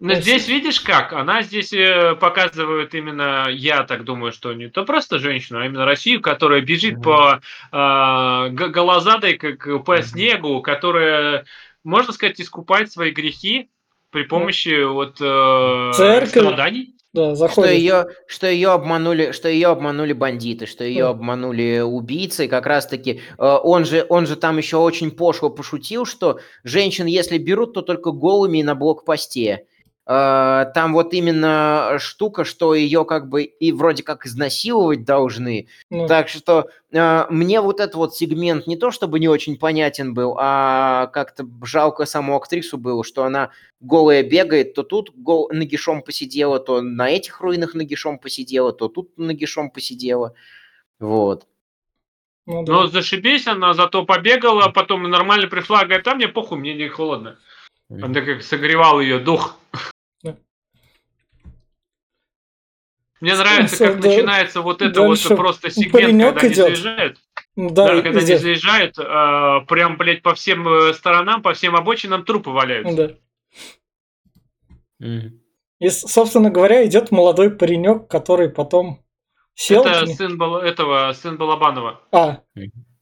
[0.00, 1.12] Но здесь видишь как?
[1.12, 5.84] Она здесь э, показывает именно, я так думаю, что не то просто женщину, а именно
[5.84, 7.02] Россию, которая бежит mm-hmm.
[7.02, 10.02] по э, голозадой, как по mm-hmm.
[10.02, 11.44] снегу, которая,
[11.84, 13.68] можно сказать, искупает свои грехи
[14.10, 14.92] при помощи mm-hmm.
[14.92, 16.30] вот э, Церковь.
[16.30, 16.94] страданий.
[17.12, 17.70] Да, заходит.
[17.70, 21.08] Что ее, что ее обманули, что ее обманули бандиты, что ее да.
[21.10, 26.06] обманули убийцы, как раз таки э, он же, он же там еще очень пошло пошутил,
[26.06, 29.66] что женщин, если берут, то только голыми и на блокпосте.
[30.06, 35.68] А, там вот именно штука, что ее как бы и вроде как изнасиловать должны.
[35.90, 36.08] Ну.
[36.08, 40.36] Так что э, мне вот этот вот сегмент не то чтобы не очень понятен был,
[40.38, 46.58] а как-то жалко саму актрису было, что она голая бегает, то тут гол нагишом посидела,
[46.58, 50.34] то на этих руинах нагишом посидела, то тут нагишом посидела.
[50.98, 51.46] Вот.
[52.46, 52.72] Ну, да.
[52.72, 57.38] Но зашибись, она зато побегала, потом нормально пришла, говорит, а мне похуй, мне не холодно.
[57.90, 59.58] Он так как согревал ее дух.
[63.20, 67.18] Мне нравится, как начинается вот это вот просто сегмент, когда они заезжают.
[67.56, 72.24] Да, да когда они заезжают, э, прям, блядь, по всем э, сторонам, по всем обочинам
[72.24, 72.96] трупы валяются.
[72.96, 73.10] Да.
[75.06, 75.32] Mm.
[75.80, 79.04] И, собственно говоря, идет молодой паренек, который потом
[79.54, 79.84] сел.
[79.84, 80.58] Это сын Бал...
[80.58, 82.00] этого, сын Балабанова.
[82.12, 82.40] А.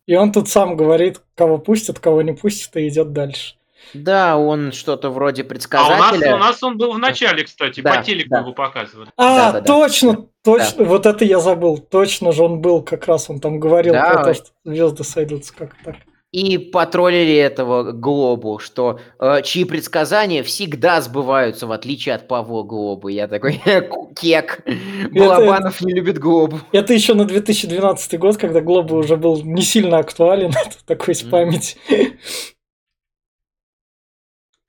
[0.07, 3.58] И он тут сам говорит, кого пустят, кого не пустят, и идет дальше.
[3.95, 6.33] Да, он что-то вроде предсказателя.
[6.33, 8.41] А у нас, у нас он был в начале, кстати, да, по телеку да.
[8.41, 9.11] его показывали.
[9.17, 10.23] А, да, да, точно, да.
[10.45, 10.91] точно, да.
[10.91, 11.79] вот это я забыл.
[11.79, 14.15] Точно же он был, как раз он там говорил да.
[14.15, 15.97] про то, что звезды сойдутся, как так.
[16.31, 23.13] И потроллили этого Глобу, что э, чьи предсказания всегда сбываются, в отличие от Павла Глобы.
[23.13, 23.63] Я такой,
[24.15, 24.63] кек,
[25.11, 26.61] Балабанов это, не любит Глобу.
[26.71, 30.53] Это еще на 2012 год, когда Глоба уже был не сильно актуален,
[30.87, 31.79] такой с памяти.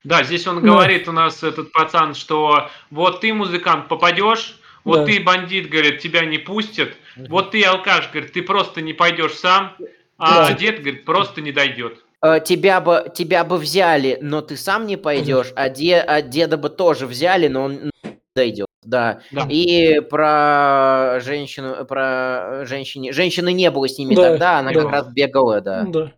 [0.04, 5.04] Да, здесь он говорит у нас, этот пацан, что вот ты, музыкант, попадешь, вот да.
[5.06, 9.76] ты, бандит, говорит, тебя не пустят, вот ты, алкаш, говорит, ты просто не пойдешь сам,
[10.16, 10.54] а да.
[10.54, 12.02] дед, говорит, просто не дойдет.
[12.22, 16.56] Э, тебя бы, тебя бы взяли, но ты сам не пойдешь, а, де, а деда
[16.56, 17.90] бы тоже взяли, но он
[18.34, 18.66] дойдет.
[18.82, 19.20] Да.
[19.30, 19.46] да.
[19.48, 24.82] И про женщину, про женщине, женщины не было с ними да, тогда, она да.
[24.82, 25.84] как раз бегала, да.
[25.86, 26.12] Да.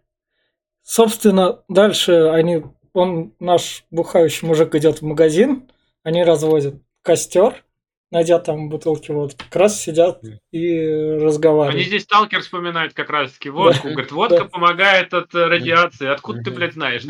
[0.85, 5.71] Собственно, дальше они он, наш бухающий мужик идет в магазин,
[6.03, 7.65] они разводят костер,
[8.11, 10.87] найдя там бутылки вот как раз сидят и
[11.21, 11.77] разговаривают.
[11.77, 13.85] Они здесь сталкер вспоминают как раз-таки водку.
[13.85, 13.91] Да.
[13.91, 14.45] Говорит, водка да.
[14.45, 16.07] помогает от радиации.
[16.07, 17.05] Откуда ты, блядь, знаешь?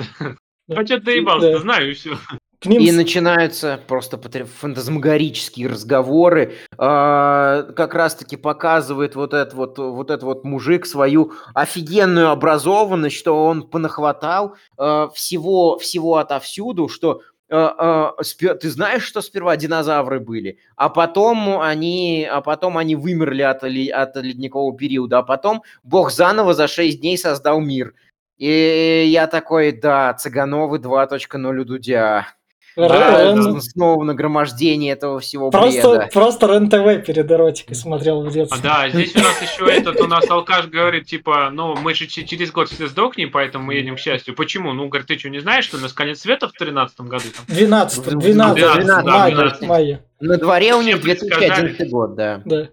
[0.68, 0.77] Да.
[0.77, 1.59] Хотя ты ебался, да.
[1.59, 2.16] знаю и все.
[2.62, 2.81] К ним...
[2.81, 4.20] И начинаются просто
[4.61, 6.55] фантазмагорические разговоры.
[6.79, 13.44] А, как раз-таки показывает вот этот вот, вот этот вот мужик свою офигенную образованность, что
[13.44, 20.88] он понахватал а, всего, всего отовсюду, что а, ты знаешь, что сперва динозавры были, а
[20.88, 26.68] потом они, а потом они вымерли от, от ледникового периода, а потом Бог заново за
[26.68, 27.94] 6 дней создал мир.
[28.38, 32.29] И я такой, да, Цыгановы 2.0 у Дудя.
[32.77, 33.61] Да, Рен...
[33.61, 36.11] снова нагромождение этого всего просто, бреда.
[36.13, 38.59] Просто РЕН-ТВ перед эротикой смотрел в детстве.
[38.59, 42.07] А, да, здесь у нас еще этот, у нас алкаш говорит, типа, ну, мы же
[42.07, 44.35] через год все сдохнем, поэтому мы едем к счастью.
[44.35, 44.73] Почему?
[44.73, 47.25] Ну, говорит, ты что, не знаешь, что у нас конец света в 13 году?
[47.37, 47.45] Там?
[47.47, 50.05] 12 12 12, 12, 12, 12 мая.
[50.21, 52.43] На дворе у них 2011 год, да.
[52.45, 52.69] Да.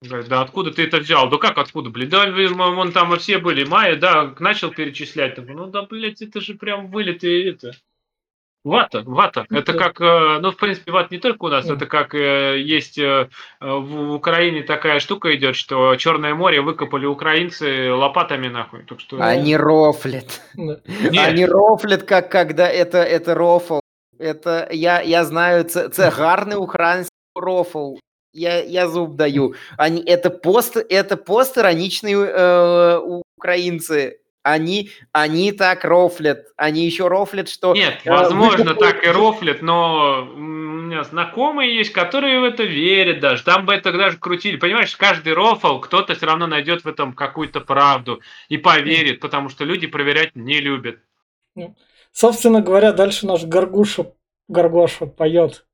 [0.00, 1.28] Да, откуда ты это взял?
[1.28, 2.08] Да как откуда, блин?
[2.08, 3.64] Да, вон там все были.
[3.64, 5.36] Майя, да, начал перечислять.
[5.38, 7.72] Ну да, блядь, это же прям вылет это.
[8.64, 9.46] Вата, вата.
[9.50, 12.98] Это как, э, ну, в принципе, ват не только у нас, это как э, есть
[12.98, 13.28] э,
[13.60, 18.84] в Украине такая штука идет, что Черное море выкопали украинцы лопатами нахуй.
[18.84, 19.20] Так что...
[19.20, 20.42] Они рофлят.
[20.56, 23.80] Они рофлят, как когда это, это рофл.
[24.18, 27.94] Это я, я знаю, це, гарный украинский рофл.
[28.32, 29.54] Я, я зуб даю.
[29.78, 32.98] Они, это пост, это постироничные э,
[33.36, 34.18] украинцы
[34.52, 37.74] они, они так рофлят, они еще рофлят, что...
[37.74, 38.78] Нет, э, возможно, выкуп...
[38.78, 43.44] так и рофлят, но меня знакомые есть, которые в это верят даже.
[43.44, 44.56] Там бы это даже крутили.
[44.56, 49.64] Понимаешь, каждый рофл кто-то все равно найдет в этом какую-то правду и поверит, потому что
[49.64, 50.98] люди проверять не любят.
[52.12, 54.12] Собственно говоря, дальше наш Горгуша,
[54.48, 55.66] Горгоша поет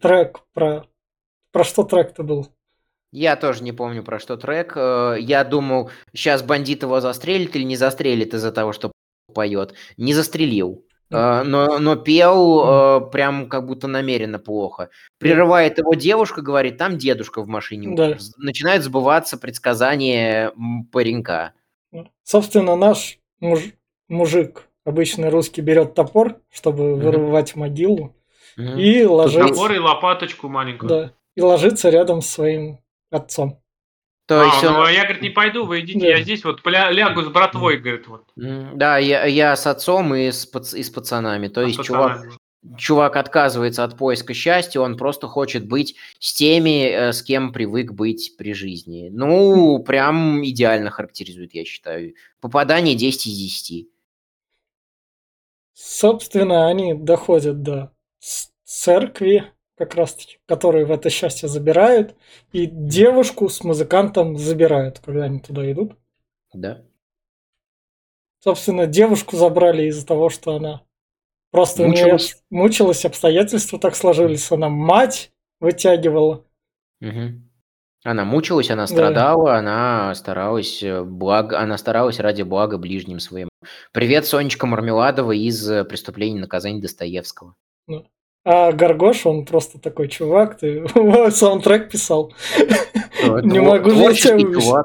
[0.00, 0.84] трек про...
[1.52, 2.48] Про что трек-то был?
[3.18, 4.74] Я тоже не помню, про что трек.
[4.76, 8.92] Э, Я думал, сейчас бандит его застрелит или не застрелит из-за того, что
[9.32, 9.72] поет.
[9.96, 10.84] Не застрелил.
[11.10, 14.90] Э, Но, но пел э, прям как будто намеренно плохо.
[15.18, 17.96] Прерывает его девушка, говорит, там дедушка в машине.
[17.96, 18.04] Да.
[18.08, 18.20] умер».
[18.20, 20.52] З- Начинает сбываться предсказание
[20.92, 21.52] паренька.
[22.22, 23.72] Собственно, наш муж-
[24.08, 28.14] мужик, обычный русский, берет топор, чтобы вырывать могилу,
[28.58, 28.78] Мгм.
[28.78, 30.88] и ложится, Топор и лопаточку маленькую.
[30.90, 32.78] да, и ложится рядом с своим
[33.10, 33.62] отцом.
[34.26, 36.06] То а, есть он- ну, а я, говорит, не пойду, вы идите, Да.
[36.08, 38.24] я здесь вот пля- лягу с братвой, говорит, вот.
[38.34, 41.46] Да, я, я с отцом и с, пац- и с пацанами.
[41.46, 42.26] То А есть чувак,
[42.76, 47.92] чувак отказывается от поиска счастья, он просто хочет быть с теми, э, с кем привык
[47.92, 49.10] быть при жизни.
[49.12, 52.14] Ну, прям идеально характеризует, я считаю.
[52.40, 53.88] Попадание 10 из 10.
[55.72, 57.92] Собственно, они доходят до
[58.64, 62.14] церкви, как раз таки, которые в это счастье забирают,
[62.52, 65.92] и девушку с музыкантом забирают, когда они туда идут.
[66.52, 66.82] Да.
[68.40, 70.82] Собственно, девушку забрали из-за того, что она
[71.50, 72.42] просто Мучилась.
[72.50, 76.44] мучилась, обстоятельства так сложились, она мать вытягивала.
[77.00, 77.50] Мгм.
[78.04, 83.48] Она мучилась, она страдала, она старалась э, благо, она старалась ради блага ближним своим.
[83.92, 87.56] Привет, Сонечка Мармеладова из э, «Преступления и наказания Достоевского».
[88.48, 90.86] А Гаргош, он просто такой чувак, ты
[91.32, 92.32] саундтрек писал.
[92.56, 94.44] Э, Не могу я творческий.
[94.44, 94.82] Ну,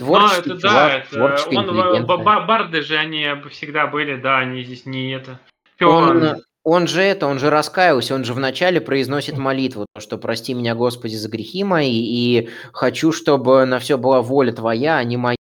[0.00, 4.84] Творческий это чувак, да, это он, ба- барды же они всегда были, да, они здесь
[4.84, 5.38] не это.
[5.80, 10.52] Он, он же это, он же раскаялся, он же вначале произносит молитву, то, что прости
[10.52, 15.16] меня, Господи, за грехи мои, и хочу, чтобы на все была воля твоя, а не
[15.16, 15.36] моя.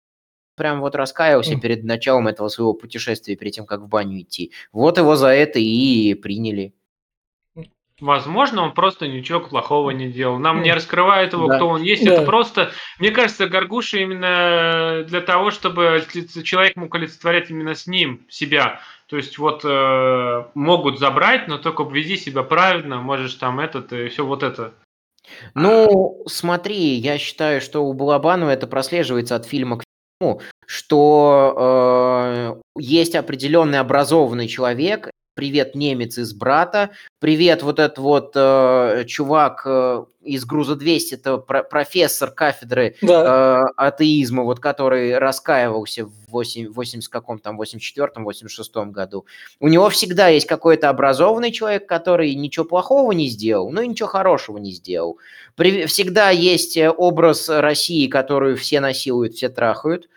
[0.58, 4.52] Прям вот раскаялся перед началом этого своего путешествия, перед тем, как в баню идти.
[4.72, 6.74] Вот его за это и приняли.
[8.04, 10.38] Возможно, он просто ничего плохого не делал.
[10.38, 11.56] Нам не раскрывают его, Да.
[11.56, 12.04] кто он есть.
[12.04, 12.16] Да.
[12.16, 16.04] Это просто, мне кажется, Горгуша именно для того, чтобы
[16.44, 18.82] человек мог олицетворять именно с ним себя.
[19.08, 24.10] То есть вот э, могут забрать, но только веди себя правильно, можешь там этот и
[24.10, 24.74] все вот это.
[25.54, 29.84] Ну, смотри, я считаю, что у Балабанова это прослеживается от фильма к
[30.20, 31.56] фильму, что
[32.58, 39.64] э, есть определенный образованный человек, привет немец из брата, привет вот этот вот э, чувак
[39.66, 46.12] э, из груза 200, это про- профессор кафедры Да, э, атеизма, вот который раскаивался в
[46.30, 49.26] 8, 80 каком там, 84-м, 86-м году.
[49.60, 54.10] У него всегда есть какой-то образованный человек, который ничего плохого не сделал, но и ничего
[54.10, 55.18] хорошего не сделал.
[55.56, 60.08] При- всегда есть э, образ России, которую все насилуют, все трахают.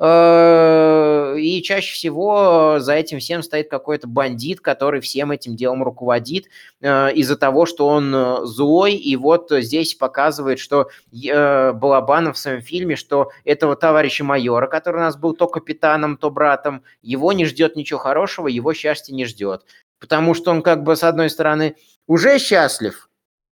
[0.00, 1.03] Э,
[1.36, 6.46] И чаще всего за этим всем стоит какой-то бандит, который всем этим делом руководит
[6.80, 8.94] э, из-за того, что он э, злой.
[8.94, 14.96] И вот здесь показывает, что э, Балабанов в своем фильме, что этого товарища майора, который
[14.96, 19.24] у нас был то капитаном, то братом, его не ждет ничего хорошего, его счастья не
[19.24, 19.64] ждет.
[20.00, 23.08] Потому что он как бы, с одной стороны, уже счастлив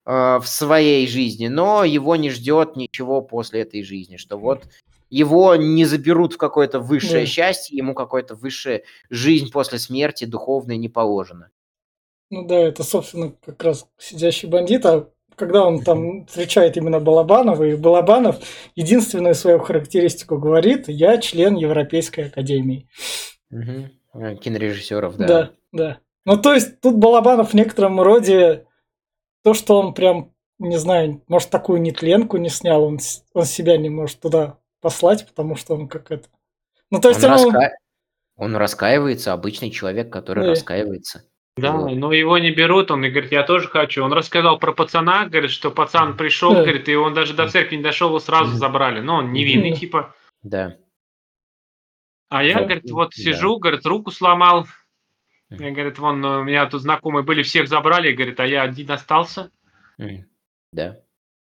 [0.06, 4.64] в своей жизни, но его не ждет ничего после этой жизни, что вот
[5.10, 7.26] его не заберут в какое-то высшее Да.
[7.26, 11.50] счастье, ему какая-то высшая жизнь после смерти духовная не положена.
[12.30, 17.64] ну да, это, собственно, как раз сидящий бандит, а когда он там встречает именно Балабанова,
[17.64, 18.36] и Балабанов
[18.76, 22.88] единственную свою характеристику говорит, я член Европейской Академии.
[23.50, 23.90] Мгм.
[24.14, 25.26] Э, Кинорежиссеров, да.
[25.26, 25.98] Да, да.
[26.24, 28.66] Ну, то есть, тут Балабанов в некотором роде
[29.42, 32.98] то, что он прям, не знаю, может, такую нетленку не снял, он,
[33.34, 36.28] он себя не может туда послать, потому что он как это...
[36.90, 37.70] Ну, то есть, он, ему- раска-
[38.36, 40.50] он раскаивается, обычный человек, который Да.
[40.50, 41.24] раскаивается.
[41.56, 41.94] Да, Вот.
[41.94, 44.02] но его не берут, он и говорит, я тоже хочу.
[44.02, 46.62] Он рассказал про пацана, говорит, что пацан пришел, Да.
[46.62, 49.00] говорит, и он даже до церкви не дошел, его сразу забрали.
[49.00, 49.78] Но он невинный, Мгм.
[49.78, 50.14] типа.
[50.42, 50.76] Да.
[52.28, 52.60] А я, Да.
[52.64, 53.22] говорит, вот Да.
[53.22, 54.66] сижу, говорит, руку сломал.
[55.50, 59.50] Я, говорит, вон, у меня тут знакомые были, всех забрали, говорит, а я один остался.
[60.72, 60.98] Да.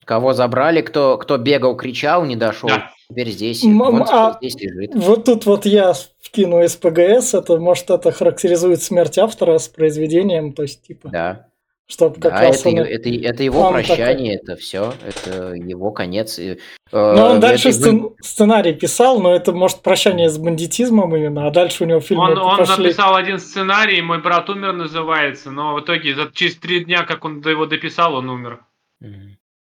[0.06, 2.91] Кого забрали, кто, кто бегал, кричал, не дошел, Да.
[3.10, 4.96] Теперь здесь, М- вон а- здесь лежит.
[4.96, 10.63] Вот тут вот я вкину СПГС, это, может, это характеризует смерть автора с произведением, то
[10.63, 11.47] есть, типа, Да.
[11.88, 12.78] Чтобы как Да, раз это, он...
[12.80, 16.39] это, это его он такой- прощание, это все, это его конец.
[16.39, 16.58] э,
[16.91, 21.16] Но он в дальше этой вы- сцен- сценарий писал, но это, может, прощание с бандитизмом
[21.16, 22.86] именно, а дальше у него фильмы Он, он пошли.
[22.86, 27.24] написал один сценарий, мой брат умер называется, но в итоге за, через три дня, как
[27.24, 28.62] он до его дописал, он умер.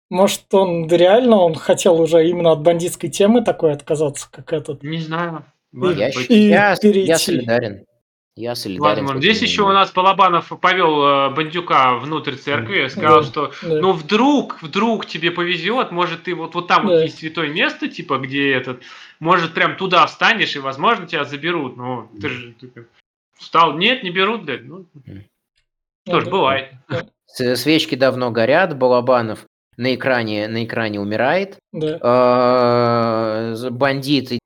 [0.09, 4.81] Может, он реально он хотел уже именно от бандитской темы такой отказаться, как этот.
[4.83, 5.45] Не знаю.
[5.71, 7.07] И- Может Я, щ- я, перейти.
[7.07, 7.85] я солидарен.
[8.35, 9.07] Я солидарен.
[9.07, 13.27] С Здесь еще у нас Балабанов повел э, бандюка внутрь церкви, сказал, Да.
[13.27, 13.81] что Да.
[13.81, 17.03] ну вдруг, вдруг тебе повезет, может ты вот, вот там вот Да.
[17.03, 18.81] есть святое место, типа, где этот,
[19.19, 21.75] может прям туда встанешь и, возможно, тебя заберут.
[21.77, 22.81] Ну, ты же типа,
[23.37, 24.63] встал, нет, не берут, блядь.
[24.65, 24.85] Ну,
[26.07, 26.31] что ж, да.
[26.31, 26.71] бывает.
[27.27, 29.45] Свечки давно горят, Балабанов
[29.79, 31.57] на экране, на экране умирает.
[31.71, 31.97] Да.
[33.55, 34.39] З- Бандит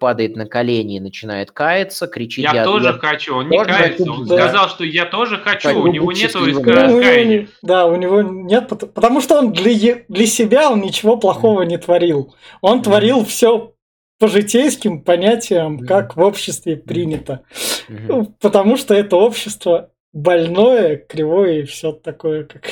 [0.00, 4.12] падает на колени и начинает каяться, кричит Я, тоже я- хочу, он не Можно кается,
[4.12, 4.36] он да.
[4.48, 7.46] сказал, что я тоже хочу, Хочу у него иска- да.
[7.62, 11.78] Да, у него нет, пот- потому что он для, для себя он ничего плохого не
[11.78, 12.34] творил.
[12.60, 13.74] Он творил все
[14.20, 17.42] по житейским понятиям, как в обществе принято.
[17.88, 22.62] Ну, Потому что это общество больное, кривое и все такое, как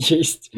[0.00, 0.50] есть.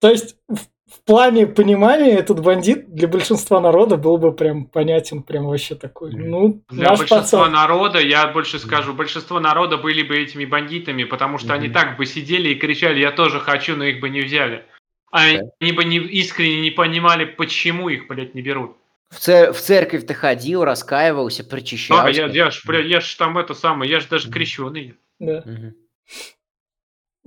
[0.00, 0.58] То есть в,
[0.92, 6.12] в плане понимания этот бандит для большинства народа был бы прям понятен, прям вообще такой.
[6.14, 7.52] Ну, Для наш большинства пацан.
[7.52, 11.74] народа, я больше скажу, большинство народа были бы этими бандитами, потому что они Мгм.
[11.74, 14.64] так бы сидели и кричали, я тоже хочу, но их бы не взяли.
[15.10, 15.42] А Да.
[15.60, 18.76] они бы не, искренне не понимали, почему их, блядь, не берут.
[19.10, 22.04] В, цер- в церковь ты ходил, раскаивался, причащался.
[22.04, 24.94] А, я, я ж, я ж там это самое, я же даже крещеный.
[25.18, 25.42] Да.
[25.46, 25.74] Мгм.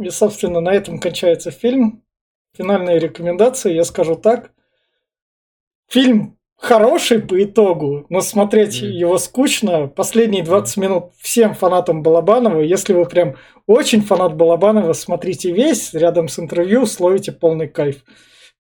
[0.03, 2.03] И, собственно, на этом кончается фильм.
[2.57, 4.51] Финальные рекомендации, я скажу так.
[5.89, 8.91] Фильм хороший по итогу, но смотреть Мгм.
[8.91, 9.87] его скучно.
[9.87, 12.61] Последние 20 минут всем фанатам Балабанова.
[12.61, 13.35] Если вы прям
[13.67, 18.03] очень фанат Балабанова, смотрите весь, рядом с интервью словите полный кайф.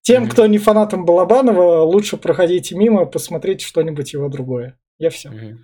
[0.01, 0.31] Тем, Мгм.
[0.31, 4.77] кто не фанатом Балабанова, лучше проходите мимо, посмотрите что-нибудь его другое.
[4.97, 5.29] Я все.
[5.29, 5.59] Мгм.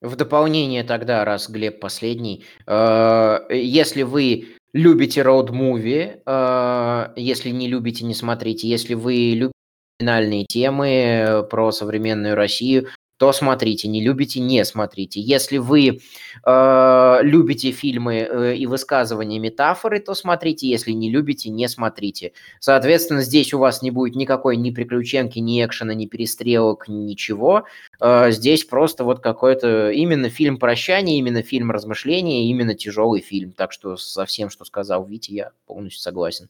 [0.00, 8.04] В дополнение тогда, раз Глеб последний, э, если вы любите роуд-муви, э, если не любите,
[8.04, 9.52] не смотрите, если вы любите
[9.98, 12.88] криминальные темы э, про современную Россию,
[13.22, 15.20] то смотрите, не любите, не смотрите.
[15.20, 16.00] Если вы
[16.44, 22.32] э, любите фильмы э, и высказывания метафоры, то смотрите, если не любите, не смотрите.
[22.58, 27.64] Соответственно, здесь у вас не будет никакой ни приключенки, ни экшена, ни перестрелок, ничего.
[28.00, 33.52] Э, Здесь просто вот какой-то именно фильм прощания, именно фильм размышления, именно тяжелый фильм.
[33.52, 36.48] Так что со всем, что сказал Витя, я полностью согласен.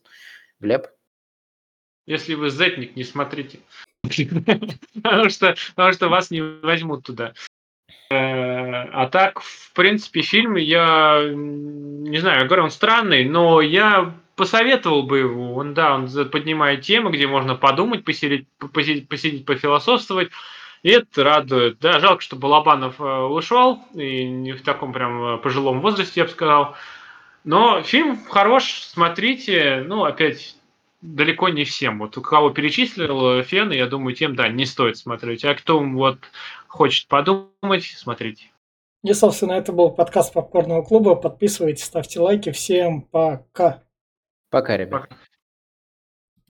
[0.59, 0.87] Глеб?
[2.07, 3.59] Если вы зетник, не смотрите.
[5.03, 7.35] Потому что, потому что вас не возьмут туда.
[8.11, 14.15] Э, А так, в принципе, фильм я не знаю, я говорю, он странный, но я
[14.37, 15.55] посоветовал бы его.
[15.55, 20.31] Он, да, он поднимает темы, где можно подумать, посидеть, посидеть, посидеть, пофилософствовать.
[20.83, 21.79] И это радует.
[21.79, 26.25] Да, жалко, что Балабанов э, ушел, и не в таком прям э, пожилом возрасте, я
[26.25, 26.75] бы сказал.
[27.45, 29.85] Но фильм хорош, смотрите.
[29.87, 30.57] Ну, опять,
[31.03, 31.99] далеко не всем.
[31.99, 35.45] Вот у кого перечислил э, Фен, я думаю, тем, да, не стоит смотреть.
[35.45, 36.19] А кто вот
[36.69, 38.51] хочет подумать, смотрите.
[39.03, 41.17] И, собственно, это был подкаст Попкорного клуба.
[41.17, 42.53] Подписывайтесь, ставьте лайки.
[42.53, 43.83] Всем пока.
[44.49, 45.09] Пока, ребят.
[45.09, 45.17] Пока.